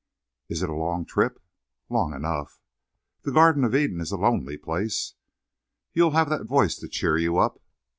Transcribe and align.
"It 0.49 0.53
is 0.53 0.63
a 0.63 0.67
long 0.71 1.05
trip?" 1.05 1.39
"Long 1.87 2.15
enough." 2.15 2.59
"The 3.21 3.31
Garden 3.31 3.63
of 3.63 3.75
Eden 3.75 4.01
is 4.01 4.11
a 4.11 4.17
lonely 4.17 4.57
place." 4.57 5.13
"You'll 5.93 6.09
have 6.17 6.29
the 6.31 6.43
voice 6.43 6.75
to 6.77 6.87
cheer 6.87 7.19
you 7.19 7.37
up." 7.37 7.61